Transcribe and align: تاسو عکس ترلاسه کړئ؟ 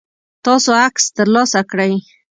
تاسو 0.45 0.69
عکس 0.85 1.03
ترلاسه 1.17 1.61
کړئ؟ 1.71 1.93